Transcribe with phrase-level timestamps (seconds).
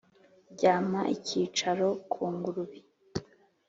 [0.53, 2.79] Ryampa icyicaro ku ngurube,